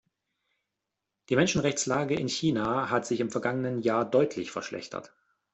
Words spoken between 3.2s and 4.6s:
vergangenen Jahr deutlich